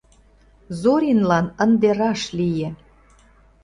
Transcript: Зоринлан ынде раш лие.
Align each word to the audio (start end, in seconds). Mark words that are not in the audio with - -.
Зоринлан 0.79 1.45
ынде 1.63 1.89
раш 1.99 2.21
лие. 2.37 2.69